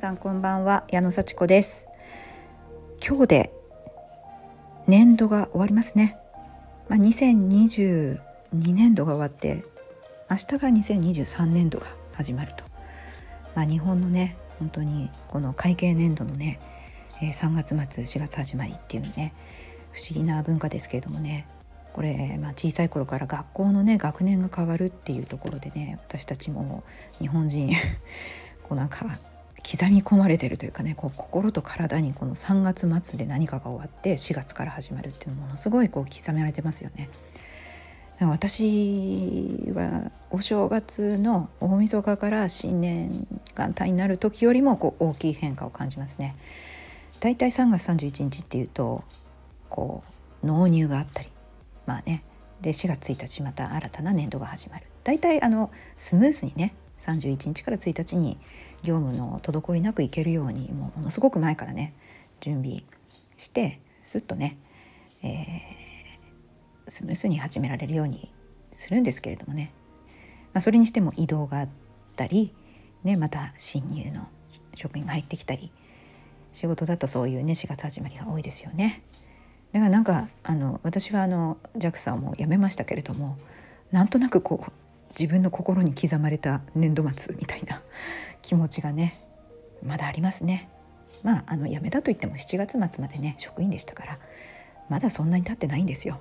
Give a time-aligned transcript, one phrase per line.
[0.00, 1.86] さんこんばんは矢野幸子です。
[3.06, 3.52] 今日で
[4.86, 6.16] 年度が終わりますね、
[6.88, 8.18] まあ、2022
[8.50, 9.62] 年度が終わって
[10.30, 12.64] 明日が2023年度が始まると、
[13.54, 16.60] まあ、日本のね本当にこの会計年度のね、
[17.20, 19.34] え、3月末4月始まりっていうね
[19.92, 21.46] 不思議な文化ですけれどもね。
[21.92, 26.84] これ、まあ、小さい頃から学校のね学年が変わるっていうところでね私たちも
[27.18, 27.74] 日本人
[28.66, 29.18] こうなんか
[29.60, 37.08] 刻み込まれてるというかねこう心と体にこの3月末で何かが終わって4月から始まるっていうのものすごいこう刻められてますよね。
[38.20, 46.36] 私はお正月の大晦日から新年元旦になる時よりもこう大きい変化を感じますね。
[47.20, 49.04] だいたい3月31日っていうと
[49.70, 50.02] こ
[50.42, 51.28] う納入があったり
[51.86, 52.22] まあね
[52.60, 58.38] で4月1日また新たな年度が始まるだいたいあのスムースにね31日から1日に
[58.82, 61.94] 業務の滞りなくいけるようにもうものすごく前からね
[62.40, 62.82] 準備
[63.36, 64.58] してすっとね、
[65.22, 68.32] えー、スムースに始められるように
[68.72, 69.72] するんですけれどもね、
[70.52, 71.68] まあ、それにしても移動があっ
[72.16, 72.54] たり、
[73.04, 74.28] ね、また新入の
[74.74, 75.70] 職員が入ってきたり
[76.52, 79.02] 仕事だとそういうね4月始まりが多いですよね。
[79.72, 83.38] だからなんかあの私はあの JAXA をもう辞めましたけれども
[83.92, 84.72] なんとなくこう
[85.18, 87.82] 自分の心に刻まれた年度末みたいな
[88.50, 89.22] 気持ちがね
[89.80, 90.68] まだありますね。
[91.22, 94.18] まああの辞めたといっても7月末までね職員でしたから
[94.88, 96.20] まだそんなに経ってないんですよ。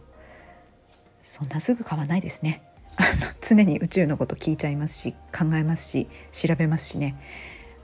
[1.23, 2.61] そんなすぐ買わないですね。
[2.97, 7.19] あの常に宇宙のこと聞いちゃいますし考えますし調べますしね、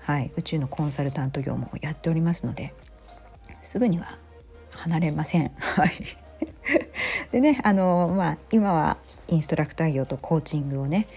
[0.02, 2.76] はい、宇宙のコンサルタント業もやっておりますので
[3.62, 4.20] すぐには
[4.70, 5.52] 離れません。
[5.58, 5.92] はい
[7.34, 11.08] でねあの、まあ、今はインストラクター業とコーチングをね、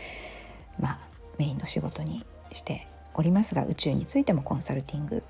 [0.80, 0.98] まあ、
[1.36, 2.87] メインの仕事にして
[3.18, 5.24] おりますが宇宙についてもコンサルティング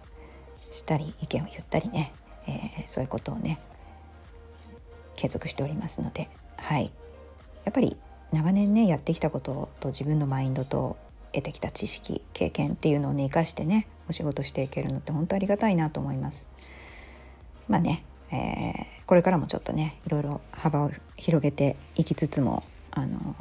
[0.71, 2.13] したり意見を言ったりね、
[2.47, 3.59] えー、そういうことをね
[5.17, 6.93] 継続しておりますのではい
[7.65, 7.97] やっぱり
[8.31, 10.97] 長年ねやってきたことと自分のマインドと
[11.33, 16.51] 得てきた知識経験っていうのをね生かしてねお仕事していけるのって本当ありがたいなと思います。
[17.69, 23.35] まあねえー、これからもちょっとねいろいろ幅を広げていきつつもあの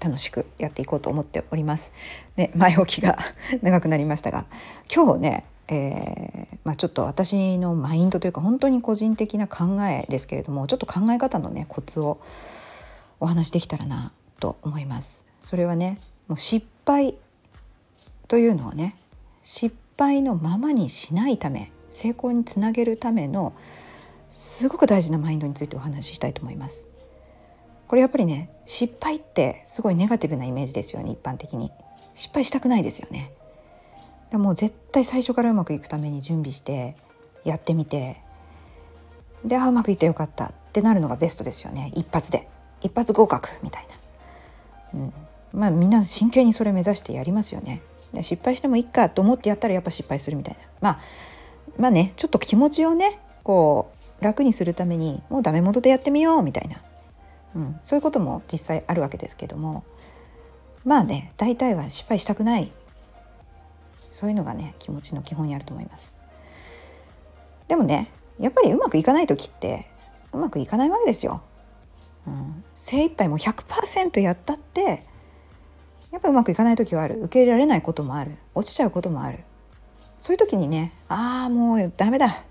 [0.00, 1.92] 楽しくやっていこうと思っております。
[2.36, 3.18] で前置きが
[3.62, 4.46] 長くなりましたが
[4.94, 12.18] 今日ね、えー、まあ、ちょっと私のマインドというか本当に個人的な考えですけれどもちょっと考え方のねコツを
[13.20, 15.26] お話できたらなと思います。
[15.42, 15.98] それはね
[16.28, 17.16] もう失敗
[18.28, 18.96] というのをね
[19.42, 23.52] 失敗のままにしないため成功につなげるための
[24.30, 26.86] すごく大事なマインドについてお話ししたいと思います。
[27.88, 31.72] これやっぱりね失敗ってすごいネガティブなイメージですよね一般的に。
[32.14, 33.32] 失敗したくないですよね。
[34.30, 36.96] でも絶対最初からうまくいくために準備して
[37.44, 38.22] やってみて。
[39.44, 40.46] であうまくいってよかった。
[40.46, 41.92] ってなるのがベストですよね。
[41.94, 42.48] 一発で。
[42.82, 43.86] 一発合格みたい
[44.92, 45.12] な、うん、
[45.52, 47.82] まあみんな真剣にそれ目指してやりますよね。
[48.12, 50.60] で失敗してもいいかと思ってやったらやっぱ失敗するみたいな。
[50.80, 51.00] まあ
[51.76, 56.80] まあねちょっと気持ちをねこう楽にするためにもうダメ元でやってみようみたいな、
[57.58, 59.82] うん、そういうことも実際あるわけですけども。
[60.84, 62.72] まあね大体は失敗したくない。
[64.12, 66.14] そういうのがね気持ちの基本にあると思います。
[67.66, 69.86] でもねやっぱりうまくいかない時って
[70.32, 71.42] うまくいかないわけですよ。
[72.28, 75.04] うん、精一杯もう100%やったって
[76.12, 77.16] やっぱうまくいかない時はある。
[77.22, 78.36] 受け入れられないこともある。
[78.54, 79.40] 落ちちゃうこともある。
[80.16, 82.44] そういう時にねああもうダメだ。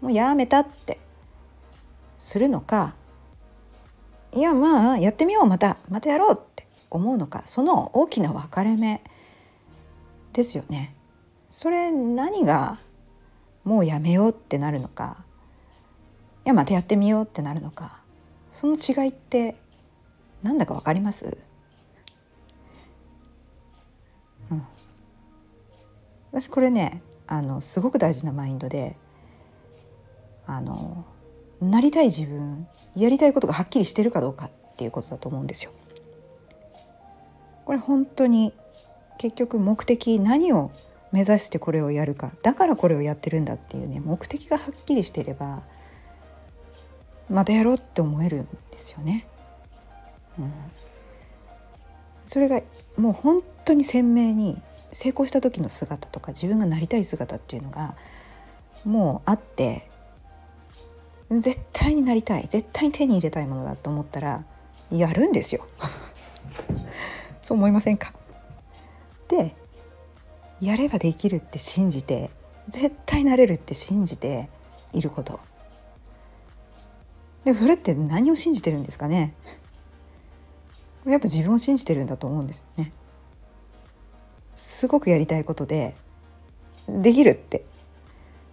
[0.00, 0.98] もうやめたって
[2.18, 2.96] するのか
[4.34, 9.00] いやまあやってみようまたまたやろうって思うのかその大きな分かれ目
[10.32, 10.96] ですよね。
[11.52, 12.80] それ何が
[13.62, 15.24] もうやめようってなるのか。
[16.44, 18.02] いやまたやってみようってなるのか。
[18.50, 19.54] その違いって
[20.42, 21.38] なんだか分かります？
[24.50, 24.66] うん。
[26.32, 28.96] 私これねあのすごく大事なマインドで
[30.46, 31.04] あの
[31.60, 32.66] なりたい自分
[32.96, 35.72] やりたいことがはっきりしてるかどうかっていうことだと思うんですよ。
[37.64, 38.52] これ本当に
[39.18, 40.70] 結局目的何を
[41.12, 45.62] 目指してこれをやるかだからこれをやってるんだっていうね目的がはっきりしていれば
[47.30, 49.26] またやろうって思えるんですよね。
[50.38, 50.52] うん、
[52.26, 52.60] それが
[52.96, 54.60] もう本当に鮮明に
[54.92, 57.96] 成功した時の姿とか自分がなりたい姿っていうのが
[58.84, 59.88] もうあって
[61.30, 64.44] 絶対になりたい絶対に手に入れたいものだと思ったら
[64.90, 65.66] やるんですよ。
[67.42, 68.12] そう思いませんか？
[69.28, 69.54] で
[70.60, 72.30] やればできるって信じて
[72.68, 74.48] 絶対なれるって信じて
[74.92, 75.40] いること。
[77.44, 79.34] でもそれって何を信じてるんですかね？
[81.06, 82.92] やっぱ自分を信じてるんだと思うんですよね。
[84.54, 85.94] すごくやりたいことで
[86.88, 87.64] できるって。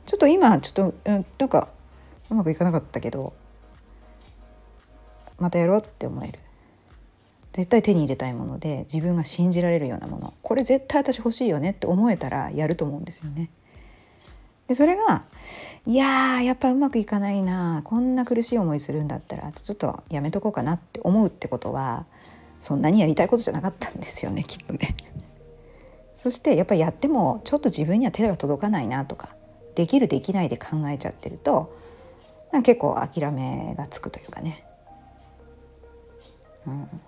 [0.06, 1.70] ちょっと今ちょっと、うん、なんか
[2.32, 3.34] うまくいかなかったけど
[5.38, 6.40] またやろうって思える
[7.52, 13.50] 絶対手に入れたいもので自分が信じられるようなものこれ絶対私欲しいよねって思えたらやると思うんですよね。
[14.68, 15.26] でそれが
[15.86, 22.06] いやーやっぱうまくいかないなこんな苦しい思いするんだったらちょっとやめとこうかなって思うってことは
[22.62, 24.96] そんなにやりたいことじゃなかったんですよねきっとね。
[26.16, 29.36] そしてやっぱりやってもちょっと自分には手が届かないなとか
[29.76, 31.76] できるできないで考えちゃってると
[32.52, 34.66] 結構諦めがつくというかね。
[36.68, 37.02] うん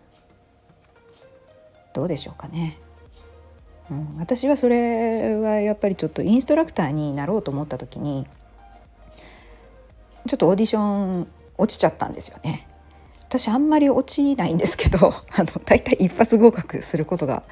[1.94, 2.80] どうでしょうかね。
[3.92, 8.26] うん、私はそれはやっぱりちょっとインストラクターになろうと思った時に
[10.26, 12.68] ちょっとオーディション落ちちゃったんですよね。
[13.28, 17.44] 私あんまり落ちないんですけど あの大体一発合格することが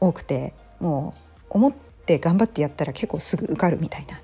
[0.00, 4.20] 多くてもう思って頑張ってやったら結構すぐ受かるみたいな。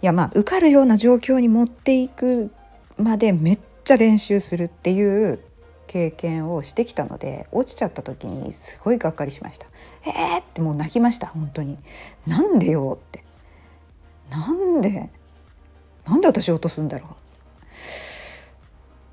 [0.00, 2.50] いやまあ受かるような状況に持っていく
[2.96, 5.40] までめっちゃ練習するっていう
[5.86, 9.66] 経験をしてきたので落ちちゃった時にすごいがっかりしました。
[10.06, 11.78] えーってもう泣きました本当に。
[12.26, 13.24] なんでよって。
[14.30, 15.10] なんで
[16.06, 17.10] なんで私落とすんだろう。
[17.10, 17.14] っ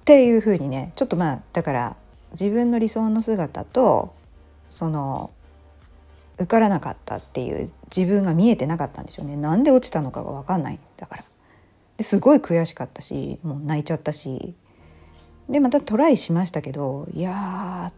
[0.06, 1.96] ていうふうにねちょっとまあだから
[2.32, 4.14] 自分の理想の姿と
[4.70, 5.32] その
[6.36, 9.38] 受からなかったっていう自分が見えてなかったんでしょうね。
[9.38, 11.26] なんで落ちたのかが分かんないだから。
[11.98, 14.54] ですごい悔しかったしもう泣いちゃったし。
[15.50, 17.92] でまたトライしましたけどいや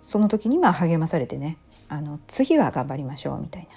[0.00, 1.58] その時にまあ励まされてね
[1.88, 3.68] あの次は頑張りましょうみたいな。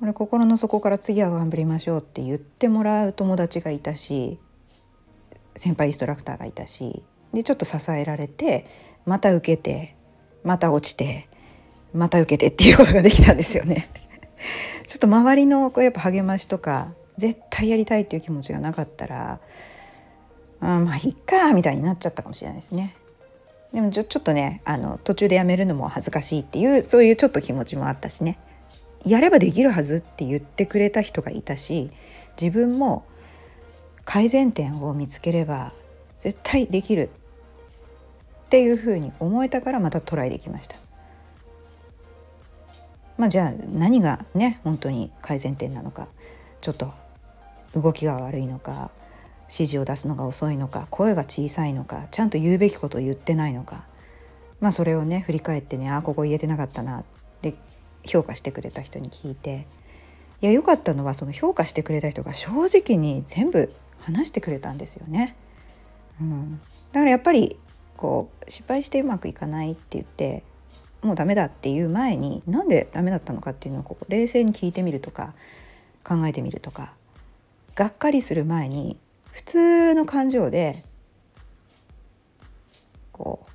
[0.00, 4.38] これ心の底から次は頑張りましょうって言ってもらう友達がいたし
[5.56, 7.02] 先輩インストラクターがいたし
[7.34, 8.66] でちょっと支えられて
[9.04, 9.94] また受けて
[10.42, 11.28] また落ちて
[11.94, 13.88] また受けてっていうことができたんですよね。
[14.86, 19.40] ちょっと周りのこうやっぱ励ましとか絶対やりたいっていう気持ちがなかったら
[20.60, 22.94] あまあいっかみたいになっちゃったかもしれないですね。
[23.72, 28.38] でもちょちょっとねあの途中でやめるのも恥ずかしいっていうそういうちょっと気持ちもあったしね
[29.04, 31.90] やればできるはずって言ってくれた人がいたし
[32.40, 33.04] 自分も
[34.04, 35.72] 改善点を見つければ
[36.16, 37.10] 絶対できる
[38.46, 40.76] っていうふうに思えたからまたトライできました。
[43.20, 46.08] まあ、じゃあ何がね本当に改善点なのか
[46.62, 46.90] ちょっと
[47.74, 48.90] 動きが悪いのか
[49.42, 53.84] 指示を出すのが遅いのか声が小さいのかちゃんと言うべきことを言ってないのか
[54.58, 57.04] まあそれをね振り返ってねああここ言えてなかったなっ
[57.42, 57.56] て
[58.06, 59.66] 評価してくれた人に聞いて
[60.40, 65.36] いや良かったのはその評価してくれた人が正直に全部話してくれたんですよね。
[66.22, 66.58] うん、
[66.92, 67.58] だからやっぱり
[67.98, 70.42] こう失敗してうまくいかないって言って
[71.02, 75.34] もうダメだっていう前になんでダメだったのかっていうのをこう冷静に聞いてみるとか
[76.04, 76.92] 考えてみるとか
[77.74, 78.96] がっかりする前に
[79.32, 80.84] 普通の感情で
[83.12, 83.46] こ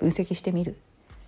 [0.00, 0.76] う分析してみる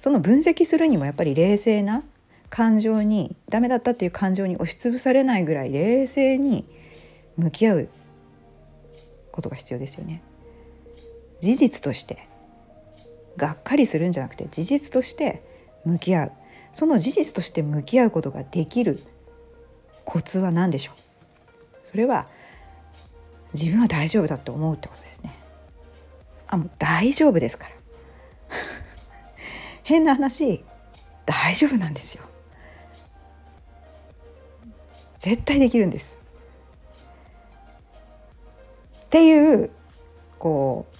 [0.00, 2.02] その分析するにもやっぱり冷静な
[2.50, 6.66] 感情にダメだったっていう感情に押しつぶされないぐらい冷静に
[7.36, 7.88] 向き合う
[9.32, 10.22] ことが必要ですよね。
[11.40, 12.28] 事実として
[13.36, 15.42] がっかりするんじゃなくて事実として
[15.84, 16.32] 向き合う。
[16.72, 19.04] その事実として向き合うことができる
[20.04, 20.96] コツは何でしょう？
[21.84, 22.28] それは
[23.52, 25.34] 自分は大丈夫だと思うってことですね。
[26.48, 27.74] あもう大丈夫ですから。
[29.84, 30.64] 変な話
[31.26, 32.24] 大丈夫なんですよ。
[35.18, 36.18] 絶対できるんです。
[39.06, 39.70] っていう
[40.38, 40.96] こう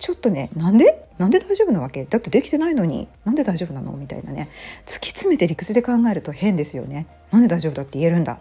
[0.00, 1.06] ちょっとねなんで？
[1.18, 2.06] なんで大丈夫なわけ？
[2.06, 3.92] だってできてないのになんで大丈夫なの？
[3.92, 4.48] みたいなね。
[4.86, 7.06] 突き詰めて理屈で考えると変ですよね。
[7.30, 8.40] なんで大丈夫だって言えるんだ？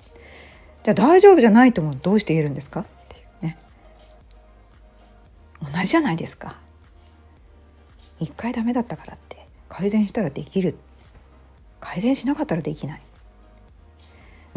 [0.83, 2.79] じゃあ大丈夫じゃないともどうして言えるんですか？
[2.79, 3.57] っていうね。
[5.61, 6.57] 同じじゃないですか。
[8.21, 10.75] 一回ダメだったからって改善したらできる。
[11.81, 13.01] 改善しなかったらできない。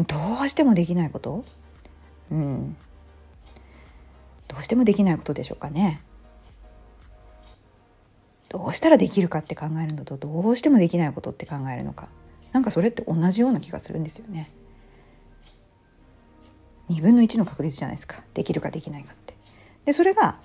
[0.07, 1.43] どうしてもできないこと？
[2.31, 2.77] うん。
[4.47, 6.01] どうしてもできないことでしょうかね。
[8.53, 12.07] どうしたらできるかって考えるのとどうしてもできないことって考えるのか
[12.51, 14.51] なんかそれって同じような気がするんですよね。
[16.89, 19.33] 2分の1の確率じゃないですかできるかできないかって。
[19.85, 20.37] でそれが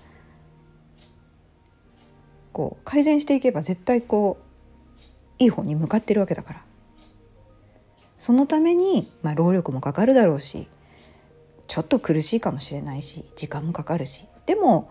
[2.53, 6.63] こう改善していけば絶対こういい方に向かってるわけだから
[8.17, 10.67] そのために、まあ、労力もかかるだろうし
[11.67, 14.91] ちょっと苦しいかもしれないし時間もかかるしでも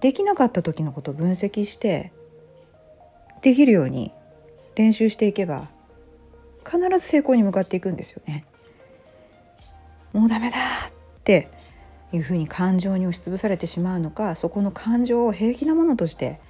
[0.00, 2.12] できなかった時のことを分析して
[3.42, 4.12] できるように
[4.76, 5.68] 練習していけば
[6.64, 8.44] 必ず成功に向かっていくんですよね。
[10.12, 10.60] もうダメだっ
[11.24, 11.48] て
[12.12, 16.40] いうふうに感情に押しつぶされてしまうのかそこの感情を平気なものとして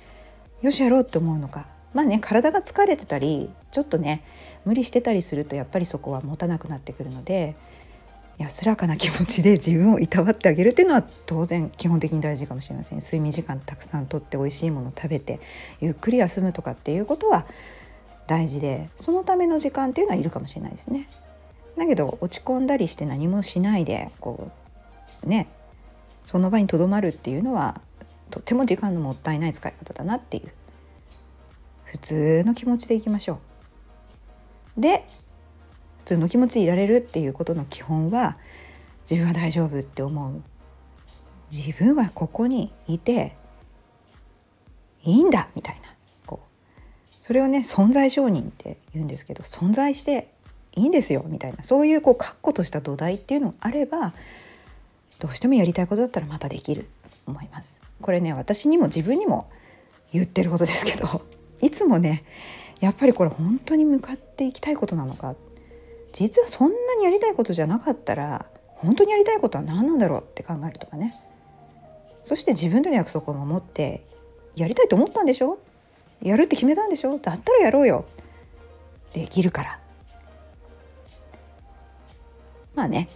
[0.63, 4.23] よしやろうって思うのかまあね体が疲れてたりちょっとね
[4.65, 7.57] 無理してたりするとやっぱりそこは持たなくなってくるので
[8.39, 15.41] 安らかな気持ちで自分をいたわってあげるっていうのは当然基本的に大事かもしれません睡眠時間たくさんとって美味しいもの食べて
[15.81, 17.47] ゆっくり休むとかっていうことは
[18.29, 21.09] 大事でそのための時間っていうのはいるかもしれないですね。
[21.77, 24.51] だけど落ち込んだりして何もしないでこ
[25.25, 25.49] うね
[26.25, 27.81] その場にとどまるっていうのは
[28.31, 30.49] とても時間のもったいない使い方だなっていう
[31.85, 33.41] 普通の気持ちでいきましょ
[34.77, 34.81] う。
[34.81, 35.09] で
[36.09, 38.39] 通の気持ちでいられるっていうことの基本は
[39.09, 40.43] 自分は大丈夫って思う。
[41.51, 43.35] 自分はここにいて
[45.03, 45.95] いいんだみたいな。
[46.27, 47.15] こう。
[47.21, 50.29] それをね存在承認って言うんですけど存在して
[50.75, 51.63] いいんですよみたいな。
[51.63, 54.15] そういうこう確固とした土台っていうのがあれば
[55.19, 56.89] どうしてもやりたいことだったらまたできると
[57.33, 57.81] 思います。
[58.01, 59.51] これね私にも自分にも
[60.13, 61.23] 言ってることですけど
[61.61, 62.25] いつもね
[62.81, 65.35] やっぱりこれ本当に向かっていきたいことなのか
[66.19, 71.15] 実はそんなにやりたいことじゃなかったら本当にやりたいことは何なんだろうって考えるとかね。
[72.25, 74.05] そして自分との約束を守って
[74.57, 75.61] やりたいと思ったんでしょ？
[76.21, 77.19] やるって決めたんでしょ？
[77.19, 78.05] だったらやろうよ。
[79.13, 79.81] できるから。
[82.75, 83.09] まあね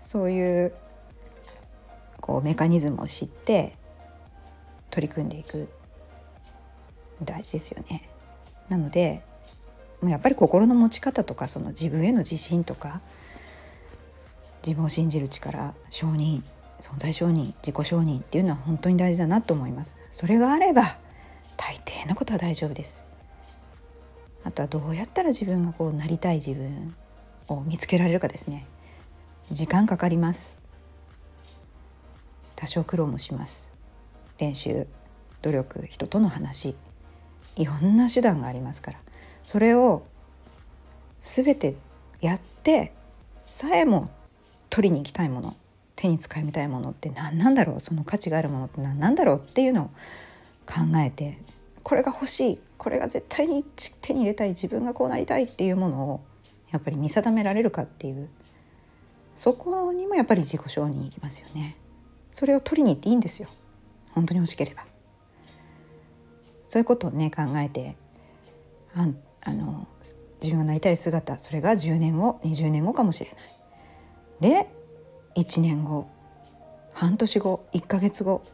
[0.00, 0.72] そういう
[2.20, 3.76] こうメカニズムを知って
[4.90, 5.68] 取り組んでいく。
[7.20, 8.08] 大事ですよね。
[8.68, 9.24] なので
[10.10, 13.00] やっぱり心の持ち方とかその自分への自信とか
[14.66, 16.42] 自分を信じる力承認
[16.80, 19.98] 存在承認自己承認っていうのは本当に大事だなと思います。
[20.10, 20.98] それがあれば
[21.56, 23.06] 大抵のことは大丈夫です。
[24.44, 26.94] あとはどうやったら自分がこうなりたい自分
[27.48, 28.66] を見つけられるかですね。
[29.50, 30.58] 時間かかります。
[32.56, 33.72] 多少苦労もします。
[34.38, 34.86] 練習
[35.42, 36.74] 努力人との話
[37.56, 38.98] いろんな手段がありますから。
[39.44, 40.06] それを
[41.20, 41.74] 全て
[42.20, 42.92] やって
[43.46, 44.10] さえも
[44.70, 45.56] 取りに行きたいもの
[45.96, 49.86] 手に使いみたいものって何なんだろうその価値があるものって何なんだろうっていうのを
[50.66, 51.38] 考えて
[51.82, 53.64] これが欲しいこれが絶対に
[54.00, 56.20] 手に入れたい自分がこうなりたいっていうものを
[56.70, 58.28] やっぱり見定められるかっていう
[59.36, 61.76] そこにもやっぱり自己承認いきますよね。
[62.32, 63.48] それを取りに行っていいんですよ。
[64.12, 64.84] 本当に欲しければ。
[66.66, 67.96] そういうことをね考えて
[68.94, 69.06] あ
[69.44, 69.86] あの
[70.42, 74.60] 自分がなりたい姿それが10年後20年後かもしれない。
[74.62, 74.68] で
[75.36, 76.08] 1年後
[76.92, 78.44] 半年後1ヶ月後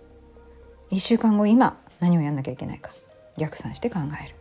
[0.90, 2.92] 1週間後今何をやんなきゃいけないか
[3.36, 4.34] 逆算して考える。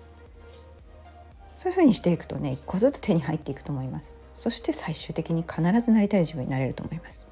[1.57, 4.15] そういうふうにしていくとね一個ずつ手に入っていくと思います。
[4.33, 7.27] そして最終的に必ずなりたい自分になれると思います。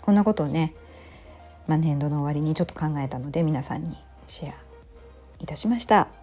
[0.00, 0.74] こんなことをね、
[1.66, 3.96] まあ、年度の終わりにちょっと考えたので皆さんに
[4.26, 4.54] シェア
[5.40, 6.21] いたしました。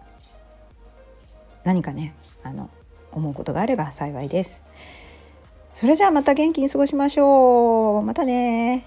[1.64, 2.70] 何かねあの
[3.12, 4.64] 思うことがあれば幸いです。
[5.74, 8.02] それじゃあまた元気に過ごしましょう。
[8.02, 8.84] またね